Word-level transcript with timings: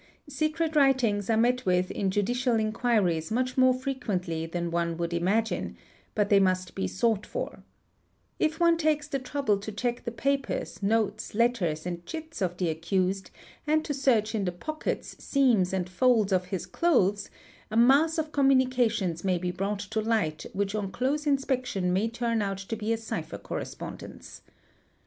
Secret 0.29 0.75
writings 0.75 1.29
are 1.29 1.37
met 1.37 1.63
with 1.63 1.91
in 1.91 2.09
judicial 2.09 2.55
inquiries 2.55 3.29
much 3.29 3.55
more 3.55 3.71
frequently 3.71 4.47
than 4.47 4.71
one 4.71 4.97
would 4.97 5.13
imagine, 5.13 5.77
but 6.15 6.27
they 6.29 6.39
must 6.39 6.73
be 6.73 6.87
sought 6.87 7.23
for), 7.23 7.61
If— 8.39 8.59
one 8.59 8.77
takes 8.77 9.07
the 9.07 9.19
trouble 9.19 9.59
to 9.59 9.71
check 9.71 10.03
the 10.03 10.11
papers, 10.11 10.81
notes, 10.81 11.35
letters, 11.35 11.85
and 11.85 12.03
chits 12.07 12.41
of 12.41 12.57
the 12.57 12.69
accused 12.69 13.29
and 13.67 13.85
to 13.85 13.93
search 13.93 14.33
in 14.33 14.45
the 14.45 14.51
pockets, 14.51 15.23
seams, 15.23 15.71
and 15.71 15.87
folds 15.87 16.31
of 16.33 16.45
his 16.45 16.65
clothes,— 16.65 17.29
a 17.69 17.77
mass 17.77 18.17
of 18.17 18.31
communications 18.31 19.23
may 19.23 19.37
be 19.37 19.51
brought 19.51 19.81
to 19.81 20.01
light 20.01 20.47
which 20.53 20.73
on 20.73 20.91
close— 20.91 21.27
inspection 21.27 21.93
may 21.93 22.09
turn 22.09 22.41
out 22.41 22.57
to 22.57 22.75
be 22.75 22.91
a 22.91 22.97
cipher 22.97 23.37
correspondence. 23.37 24.41